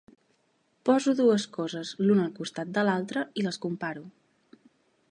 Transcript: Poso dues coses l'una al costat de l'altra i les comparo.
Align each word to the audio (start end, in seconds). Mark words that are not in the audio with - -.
Poso 0.87 1.13
dues 1.19 1.45
coses 1.57 1.91
l'una 2.07 2.25
al 2.29 2.35
costat 2.41 2.73
de 2.79 2.87
l'altra 2.89 3.27
i 3.43 3.47
les 3.51 3.63
comparo. 3.69 4.09